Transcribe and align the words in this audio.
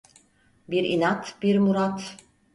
Bir 0.69 0.83
inat, 0.83 1.31
bir 1.43 1.59
murat. 1.59 2.11